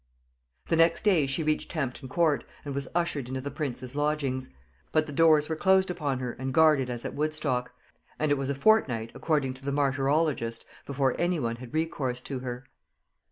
[0.69, 4.49] The next day she reached Hampton Court, and was ushered into the prince's lodgings;
[4.91, 7.71] but the doors were closed upon her and guarded as at Woodstock,
[8.17, 12.39] and it was a fortnight, according to the martyrologist, before any one had recourse to
[12.39, 12.63] her.